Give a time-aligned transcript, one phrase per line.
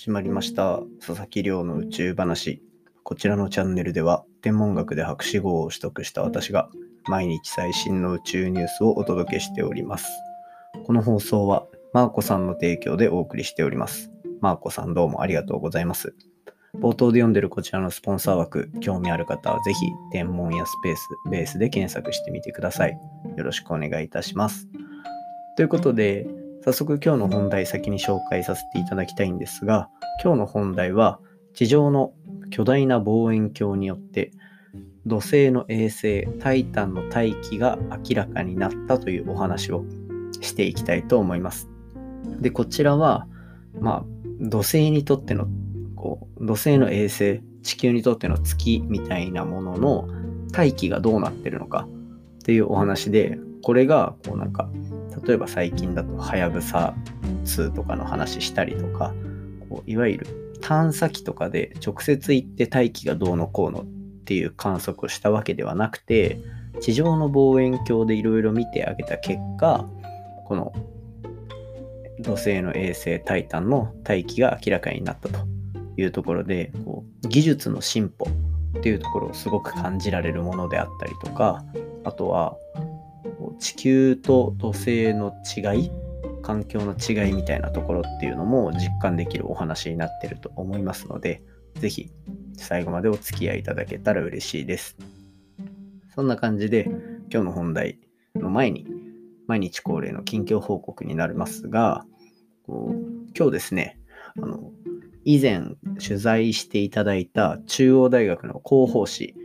[0.00, 2.62] 始まりました佐々木亮の宇宙話。
[3.02, 6.70] こちらのチャンネルでは天文学で博士号を取得した私が
[7.04, 10.08] 毎日最新の宇宙ニュースをお届けしております。
[10.86, 14.10] この放送はマーコさんの提供でお送りしております。
[14.40, 16.14] マーコさんどうもありがとうございます。
[16.76, 22.98] 冒頭で読んでるこちらのスポンサー枠興味ある方はぜひ天文やスペースベースで検索してみてください。
[23.36, 24.66] よろしくお願いいたします。
[25.58, 26.26] ということで
[26.62, 29.88] 早速今日の本題先に紹介させていただきたいんですが、
[30.22, 31.20] 今日の本題は
[31.54, 32.12] 地上の
[32.50, 34.32] 巨大な望遠鏡によって
[35.06, 39.84] 土星の衛星タイタンの大気が明らかになったというお話を
[40.40, 41.68] していきたいと思います。
[42.40, 43.26] で、こちらは、
[43.80, 44.04] まあ、
[44.40, 45.48] 土星にとっての、
[45.96, 50.08] こう、土星の衛星、地球にとっての月みたいなものの
[50.52, 51.88] 大気がどうなってるのか
[52.38, 54.70] っていうお話で、これが、こうなんか、
[55.26, 56.94] 例えば最近だとはやぶさ
[57.44, 59.12] 2とかの話したりとか
[59.86, 63.84] いわゆる探査機とかで直接行って大気がどうのこうのっ
[64.24, 66.38] ていう観測をしたわけではなくて
[66.80, 69.86] 地上の望遠鏡でいろいろ見てあげた結果
[70.46, 70.72] この
[72.20, 75.38] 土星の衛星タイタンの大気が明らかになったと
[75.96, 78.26] いうところでこう技術の進歩
[78.78, 81.64] っていうところをすごく感じられるものであったりとか
[82.04, 82.56] あとは
[83.58, 85.90] 地球と土星の違い
[86.50, 91.44] 環境の違いみたいなところっていうのも実感できるお話になってると思いますので
[91.76, 92.10] 是非
[92.56, 94.96] 最後までお付き合いいただけたら嬉しいです。
[96.12, 96.90] そんな感じで
[97.32, 98.00] 今日の本題
[98.34, 98.84] の前に
[99.46, 102.04] 毎日恒例の近況報告になりますが
[102.66, 104.00] 今日ですね
[104.42, 104.72] あの
[105.24, 109.36] 以前取材していただいた中央大学の広報誌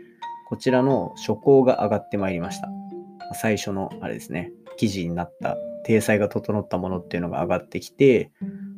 [0.50, 2.68] こちらの書稿が上がってまいりました。
[3.36, 8.32] 最初のあれですね、記事になった体裁が整ったものっていうのが上がってきて、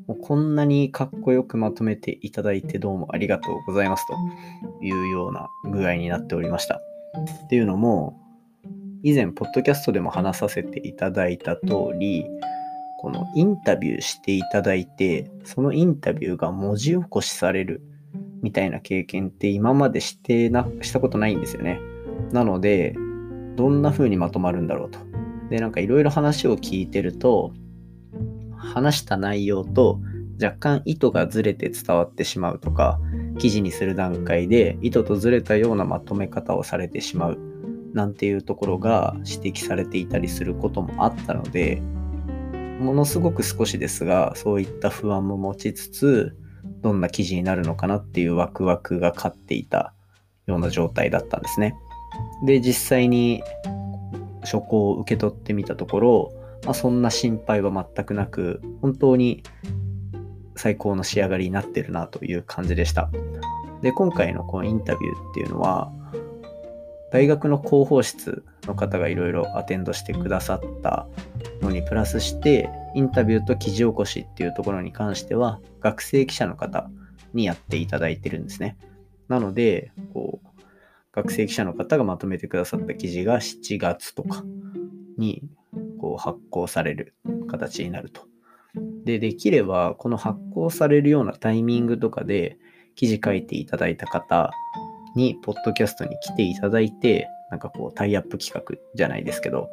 [0.08, 6.82] もうこんなにかっこよくまとめていただいてどうもありがとうございますというような具合になっておりました。
[7.46, 8.20] っていうのも、
[9.04, 11.62] 以前、ポッドキャストでも話させていただいた通
[11.98, 12.26] り、
[13.00, 17.82] このインタビューしていただいて、そのインタビューが文字起こしされる
[18.42, 21.80] みたいな経験って今までしてな、したことないんですよね。
[22.34, 22.96] なので、
[23.56, 25.00] どんな風にまとまるんだろうと。
[25.50, 27.54] で、なんかいろいろ話を聞いてると、
[28.58, 30.00] 話した内容と
[30.42, 33.00] 若干意図がずれて伝わってしまうとか、
[33.40, 37.40] 記事にする段階で意図とずれたようなまとめ方をされてしまう
[37.94, 41.82] なんていうところが指摘されていたりすることもあったので、
[42.80, 46.38] ものすごく少しですが、そういった不安も持ちつつ、
[46.82, 49.94] どんな記事になるのかなっていうワクワクが勝っていた
[50.46, 51.76] ような状態だったんですね。
[52.46, 53.42] で、実際に
[54.48, 59.44] 書稿を受け取ってみたところ、まあ、そんな心配は全くなく、本当に
[60.56, 63.10] 最高の仕上がりになってるなという感じでした。
[63.82, 65.92] で、今回のこのインタビューっていうのは、
[67.12, 71.08] 大学の広報室の方がいろいろアテンドしてくださった
[71.62, 76.90] のにプラスして、インタビューと記事起こしっていうところに関しては、学生記者の方
[77.34, 78.78] にやっていただいてるんですね。
[79.28, 80.27] なので、こう、
[81.18, 84.44] 学生記者の方がまとめてくださった記事が7月とか
[85.18, 85.42] に
[86.00, 87.16] こう発行される
[87.50, 88.22] 形になると。
[89.04, 92.60] で、できればこの発行されるようなタイミングとかで
[92.96, 94.52] 記事書いていただいた方
[95.16, 99.70] に、ポッドキャストに来ていただいて、なんかこうタイアップ企画じゃないですけど、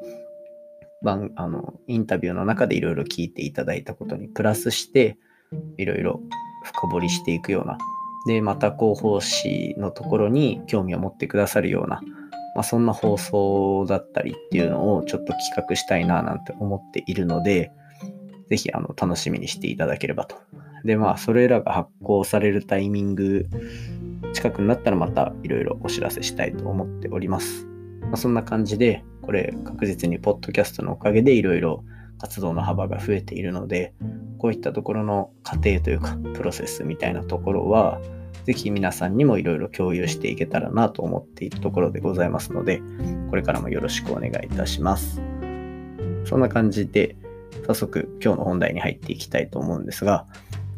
[1.03, 5.19] 番あのインタビューの中でいろいろ聞いていただいたことにプラスして、
[5.77, 6.23] いろいろ
[6.63, 7.77] 深掘りしていくような
[8.27, 12.01] で、また広報誌のところに興味を持ってくださるような、
[12.55, 17.73] まあ、そんな放送だったりっていうのをちょっと企画したいななんて思っているので、
[18.49, 20.37] ぜひあの楽しみにしていただければと。
[20.85, 23.47] で、まあ、それらが発行されるタイミング
[24.35, 27.67] 近くになったらまたいろいろお知らせしたいと思っております。
[28.03, 31.83] まあ、そんな感じで、これ確実にポッドキャストのおかげでいろいろ
[32.25, 33.93] 活動の幅が増えているので、
[34.39, 38.01] こういったところの過程というか、プロセスみたいなところは、
[38.45, 42.81] ぜひ皆さんにもいろいろ共有していけたらなと思っているところでございますので、
[43.29, 45.21] これからもよろしくお願いいたします。
[46.25, 47.15] そんな感じで、
[47.67, 50.27] 早速今日の本題に入っていきたいと思うんですが、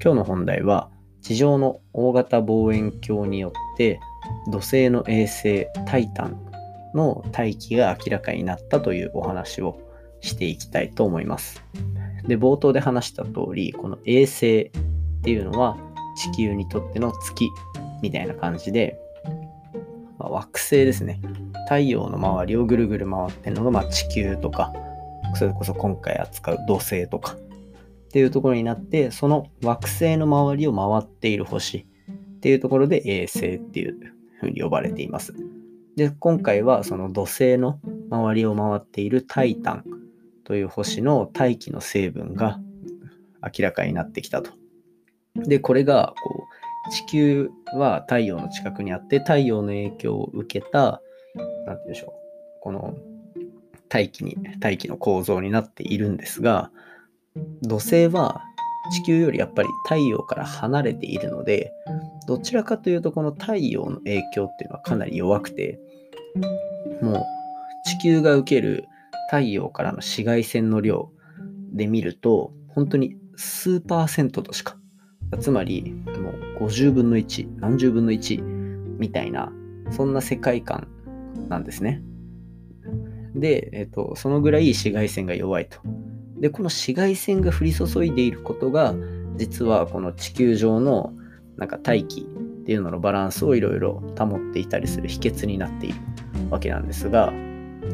[0.02, 0.90] 今日の本題は、
[1.20, 4.00] 地上の大型望遠鏡によって
[4.50, 6.40] 土星の衛星タイタン
[6.92, 9.85] の大気が明らかになったというお話を
[10.20, 11.62] していきたいと思います。
[12.26, 14.70] で、冒頭で話した通り、この衛星っ
[15.22, 15.76] ていうのは
[16.16, 17.48] 地球にとっての月
[18.02, 18.98] みたいな感じで、
[20.18, 21.20] まあ、惑星ですね。
[21.66, 24.72] 太陽の周りをぐるぐる回ってるのが、まあ、地球とか、
[25.34, 27.38] それこそ今回扱う土星とかっ
[28.12, 33.96] ていうところになって、その惑星の周りを回っている星っていうところで衛星っていう
[34.40, 35.34] ふうに呼ばれています。
[35.96, 37.80] で、今回はその土星の
[38.10, 39.84] 周りを回っているタイタン
[40.46, 42.60] という星の大気の成分が
[43.42, 44.52] 明らかになってきたと。
[45.34, 46.46] で、これがこ
[46.88, 51.02] う地球は太陽の近くにあって太陽の影響を受けた、なんて
[51.66, 52.94] 言うんでしょう、この
[53.88, 56.70] 大気に、大気の構造になっているんですが、
[57.62, 58.40] 土星は
[58.92, 61.72] 地球よりやっぱり太陽から離れているので、
[62.28, 65.80] どちらかというとこの太陽の影響っていうのはかなり弱くて、
[67.02, 67.24] もう
[67.84, 68.86] 地球が受ける
[69.26, 71.10] 太陽からの紫外線の量
[71.72, 74.76] で見ると、本当に数パーセントとしか、
[75.40, 76.30] つまりも
[76.60, 78.42] う50分の1、何十分の1
[78.98, 79.52] みたいな、
[79.90, 80.88] そんな世界観
[81.48, 82.02] なんですね。
[83.34, 85.78] で、えっと、そのぐらい紫外線が弱いと。
[86.40, 88.94] で、この紫外線が降り注いでいることが、
[89.36, 91.12] 実はこの地球上の
[91.56, 92.24] なんか大気っ
[92.64, 95.98] ていうののバランスをいろいろ保っていたりする秘訣になっている
[96.50, 97.32] わけなんですが、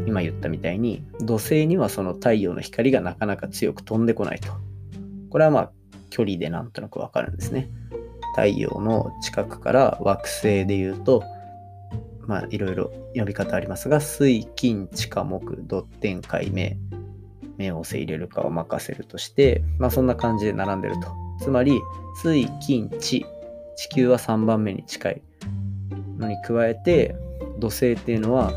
[0.06, 4.52] 今言ったみたいに土星にはその太陽の光がなかなか強く飛んでこないと。
[5.30, 5.72] これはまあ
[6.10, 7.70] 距離でなんとなくわかるんですね。
[8.34, 11.22] 太陽の近くから惑星で言うと、
[12.26, 16.76] まあいろいろ呼び方ありますが、水、金、地下、木、土、天、海、明、
[17.58, 21.08] 冥王星入れるかを任せるとして、まあそんな感じで並んでると。
[21.40, 21.80] つまり、
[22.22, 23.26] 水、金、地、
[23.76, 25.22] 地球は3番目に近い
[26.18, 27.14] のに加えて、
[27.58, 28.52] 土星っていうのは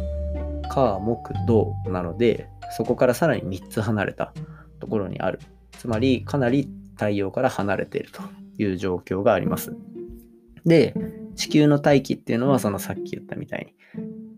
[0.68, 4.34] 火、木、土なので、そこからさらに3つ離れた
[4.80, 5.40] ところにある。
[5.72, 8.22] つまり、かなり太陽から離れていると
[8.58, 9.76] いう状況があります。
[10.66, 10.96] で、
[11.36, 13.76] 地球の大気っていうのは、そのさっき言ったみたいに、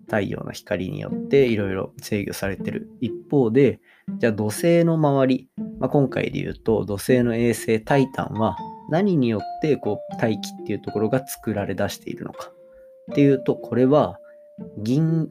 [0.07, 3.79] 太陽の光によっていろいろ制御されてる一方で、
[4.19, 5.49] じゃあ土星の周り、
[5.79, 8.57] まあ、今回で言うと土星の衛星タイタンは
[8.89, 12.51] 何によってこう大気っていうところが作られ出しているのか
[13.11, 14.17] っていうと、これは
[14.77, 15.29] 銀、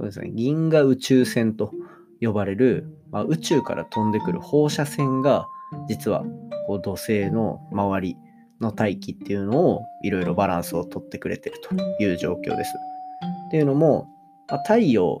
[0.00, 1.74] これですね、銀河宇宙船と
[2.22, 5.46] 呼ばれる、まあ、宇宙から飛んでくる放射線が
[5.90, 6.24] 実は
[6.66, 8.16] こう土星の周り
[8.62, 12.72] の大気っていうのをいろいろバランスをとってくれてるという状況です。
[13.48, 14.08] っていうのも、
[14.48, 15.20] まあ、太陽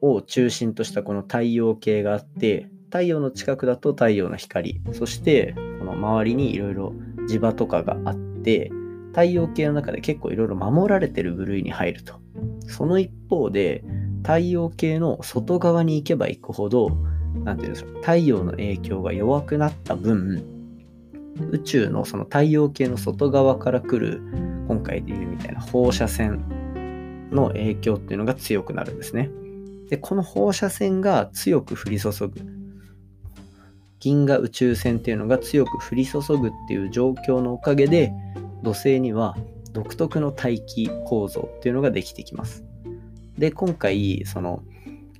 [0.00, 6.92] を中心としたこの太陽系があって太陽の近くだと太陽の光そしてこの周りにいろいろ
[7.28, 8.14] 磁場とかがあっ
[8.44, 8.70] て
[9.08, 12.20] 太陽系の中で結構いろいろ守られてる部類に入ると
[12.68, 13.84] その一方で
[14.24, 16.90] 太陽系の外側に行けば行くほど
[17.44, 20.44] 何て言うんでしょう太陽の影響が弱くなった分
[21.50, 24.22] 宇宙のその太陽系の外側から来る
[24.68, 29.30] 今回でいうみたいな放射線の影響っていうのが強くなるんですね。
[29.90, 32.30] で、この放射線が強く降り注ぐ。
[34.00, 38.12] 銀河宇宙船っていうのが強く降り注ぐっていう状況のおかげで、
[38.62, 39.36] 土星には
[39.72, 42.64] 独特の大気構造っていうのができてきます。
[43.38, 44.62] で、今回、その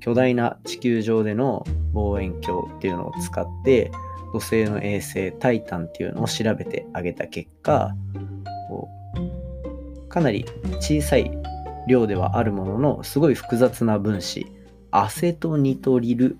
[0.00, 3.90] 巨大な地球上での望遠鏡っていうのを使って、
[4.32, 7.94] 土星の衛星タイタンっていうのを調べてあげた結果、
[8.68, 10.44] こうかなり
[10.80, 11.30] 小さい
[11.88, 14.46] 量ではあるもののすごい複雑な分子
[14.92, 16.38] アセトニトリル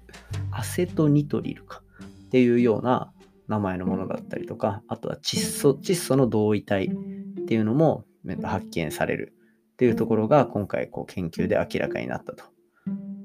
[0.52, 3.12] アセトニトリルかっていうような
[3.48, 8.04] 名前のものだったりとかあとは窒素窒素の同位体っていうのも
[8.44, 9.34] 発見される
[9.74, 12.44] っていうところが今回こう研究で明らかになったと。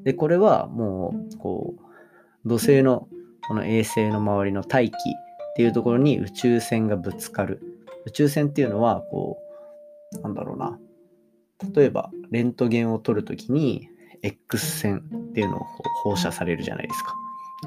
[0.04, 3.08] でこれはもうこう土星の
[3.48, 4.96] この衛星の周りの大気っ
[5.56, 7.62] ていうところに宇宙船がぶつかる
[8.06, 9.38] 宇宙船っていうのはこ
[10.18, 10.80] うなんだろうな
[11.76, 13.90] 例えば、レントゲンを撮るときに、
[14.22, 15.66] X 線っていうのを
[16.04, 17.14] 放射されるじゃないですか。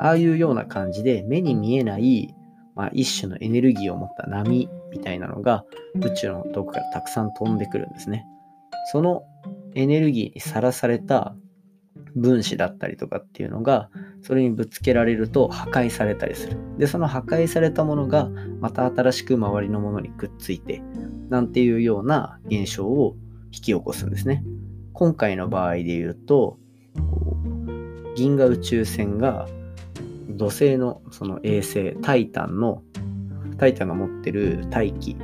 [0.00, 2.34] ああいうような感じで、目に見えない、
[2.74, 5.64] まあ、一種のエネルギーを持った波みたいなのが、
[6.02, 8.26] 宇宙の遠くからたくさん飛んでくるんですね。
[8.90, 9.24] その
[9.74, 11.34] エネルギーにさらされた
[12.14, 13.90] 分子だったりとかっていうのが、
[14.22, 16.58] それにぶつけられると破壊されたりする。
[16.78, 18.28] で、その破壊されたものが、
[18.60, 20.82] また新しく周りのものにくっついて、
[21.28, 24.44] なんていうような現象を引き起こすんですね。
[24.92, 26.58] 今回の場合で言うと、
[26.96, 29.48] う銀河宇宙船が
[30.28, 32.82] 土星のその衛星タイタンの
[33.58, 35.16] タイタンが持ってる大気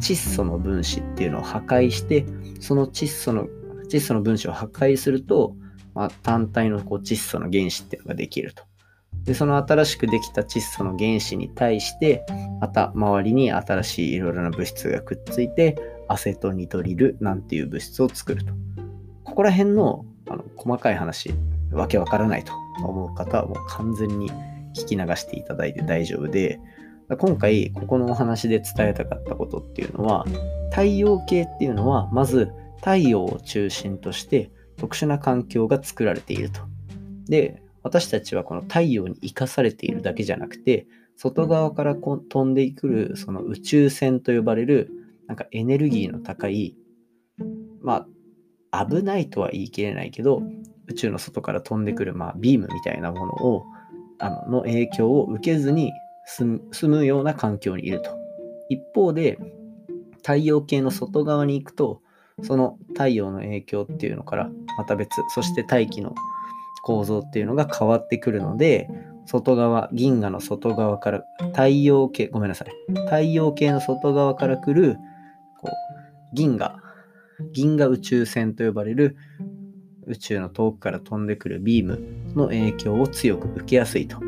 [0.00, 2.26] 窒素の分子っていうのを破壊して
[2.64, 3.46] その窒素の
[3.88, 5.54] 窒素の分子を破壊すると、
[5.94, 8.64] まあ、単体のこう窒素の原子っていうのができると。
[9.24, 12.26] でその新しくできた窒素の原子に対して
[12.60, 15.76] また周りに新しいいろいろな物質がくっついて
[16.08, 18.52] アセトニトリルなんていう物質を作ると。
[19.24, 21.34] ここら辺のあの細かい話、
[21.70, 22.52] わけわからないと
[22.82, 24.30] 思う方はもう完全に
[24.74, 26.60] 聞き流していただいて大丈夫で、
[27.18, 30.24] 今回ここのお話で伝えたかったことっていうのは、
[30.74, 36.62] 太陽系っていうのはまず太陽を中心として特殊な環境が作られていると。
[37.28, 44.90] で、私たちはこの太陽に生かされているだけじゃなくて、外側から飛んでくるその宇宙船と呼ばれる
[45.28, 46.76] なんかエネルギーの高い、
[47.80, 48.06] ま
[48.72, 50.42] あ危ないとは言い切れないけど、
[50.88, 53.64] 宇宙の外から飛んでくる、まあ、ビームみたいなものを
[54.18, 55.92] あのの影響を受けずに
[56.26, 58.10] 住むような環境にいると。
[58.68, 59.38] 一方で
[60.24, 62.00] 太陽系の外側に行くと
[62.42, 66.14] その太陽の影響っていうのからまた別そして大気の
[66.82, 68.88] 構造っていうのが変わってくるので
[69.26, 72.68] 外側銀河の外側から太陽系ごめんなさい。
[73.06, 74.96] 太陽系の外側から来る
[75.60, 76.82] こう銀河。
[77.52, 79.16] 銀河宇宙船と呼ばれる
[80.06, 82.00] 宇宙の遠くから飛んでくるビーム
[82.34, 84.22] の影響を強く受けやすいと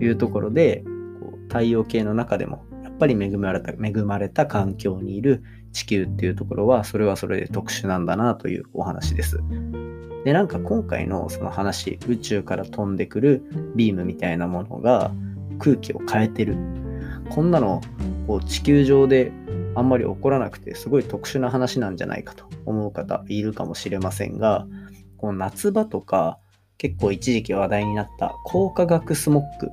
[0.00, 0.84] いうところで
[1.20, 2.64] こう太陽系の中でも
[2.98, 9.40] ぱり恵まれた恵まれた環境にいる地球っていうところはそれはそれで特殊なんだなというお話です。
[10.24, 13.44] でなんか今回のその話宇宙から飛んでくる
[13.76, 15.12] ビームみたいなものが
[15.60, 16.56] 空気を変えてる
[17.30, 17.80] こんなの
[18.26, 19.30] こう地球上で
[19.76, 24.66] あんまり起こらなくてすごい特殊な話なんじゃないかと思う方いるかもしれませんが
[25.18, 26.38] この夏場とか
[26.78, 29.70] 結構一時期話題になった光化学スモッグ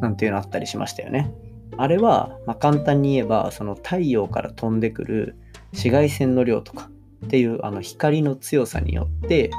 [0.00, 1.30] なんていうのあったりしましたよね。
[1.78, 5.36] あれは、まあ、簡単に言えばその太陽から飛んでくる
[5.72, 6.90] 紫外線の量とか
[7.26, 9.50] っていうあの光の強さによって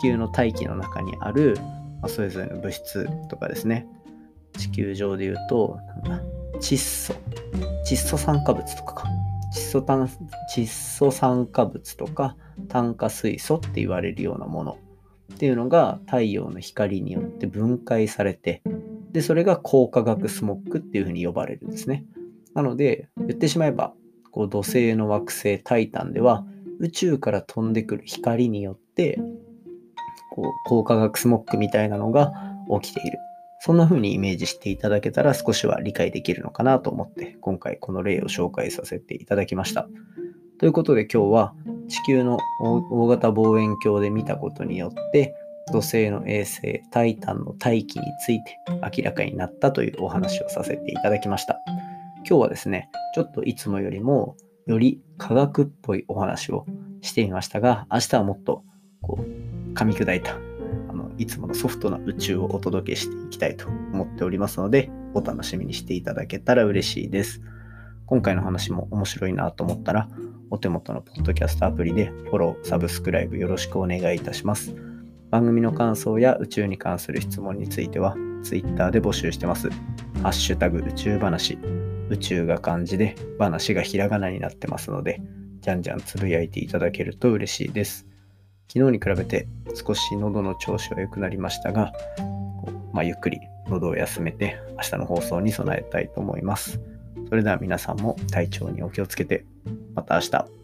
[0.00, 1.56] 地球の大気の中にある、
[2.00, 3.86] まあ、それぞれの物質とかですね。
[4.58, 5.78] 地球上で言うと
[6.60, 7.14] 窒素。
[7.86, 9.08] 窒素酸化物とかか。
[9.54, 10.08] 窒素炭
[10.54, 12.36] 窒素酸化物とか
[12.68, 14.78] 炭化水素って言われるようなもの
[15.34, 18.62] っていうのが太陽の光によって分解されて
[19.12, 22.04] でそれが光化学スモッグっていうふうに呼ばれるんですね
[22.54, 23.92] なので言ってしまえば
[24.30, 26.44] こう土星の惑星タイタンでは
[26.78, 29.20] 宇宙から飛んでくる光によって
[30.32, 32.32] こう光化学スモッグみたいなのが
[32.80, 33.18] 起きている
[33.62, 39.86] そんな風にイメージしていただけたら少しは理解できるのかなと思って今回この例を紹介させていただきました。
[40.58, 41.54] ということで今日は
[41.88, 45.34] 地球の大型望遠鏡で見たことによって
[45.70, 51.60] 土星の衛星タイタンの大気について明らかになったというお話をさせていただきました。
[52.28, 54.36] 今日はですね、ちょっといつもよりも
[54.66, 56.66] より科学っぽいお話を
[57.00, 58.62] してみましたが、明日はもっと
[59.02, 67.40] こう噛み砕いたあのいつものソフトな宇宙をお届けしていきたいと思っておりますので、お楽しみにしていただけたら嬉しいです。
[68.06, 70.08] 今回の話も面白いなと思ったら、
[70.50, 74.89] お手元のポッドキャストアプリでフォロー、サブスクライブよろしくお願いいたします。
[75.30, 79.70] 番組の感想や宇宙に関する質問については、Twitter で募集してます。
[80.22, 81.56] ハッシュタグ宇宙話。
[82.08, 85.22] 宇宙が漢字で、話がひらがなになってますので、
[85.60, 88.06] じゃんじゃんつぶやいていただけると嬉しいです。
[88.72, 91.92] 昨日に比べて少し喉の調子は良くなりましたが、
[92.92, 96.80] まあ、ゆっくり喉を休めて明日の放送に備えたいと思います。
[97.28, 99.44] それでは皆さんも体調にお気をつけて、
[99.94, 100.59] また明日。